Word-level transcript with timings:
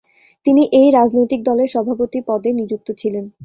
তিনি 0.45 0.63
এই 0.73 0.87
রাজনৈতিক 0.91 1.39
দলের 1.43 1.69
সভাপতি 1.75 2.19
পদে 2.27 2.49
নিযুক্ত 2.59 2.87
ছিলেন। 3.01 3.25